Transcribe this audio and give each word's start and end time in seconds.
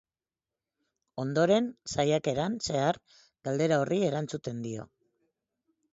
Ondoren, 1.23 1.67
saiakeran 1.95 2.57
zehar, 2.69 3.01
galdera 3.49 3.81
horri 3.85 4.03
erantzuten 4.11 4.65
dio. 4.69 4.89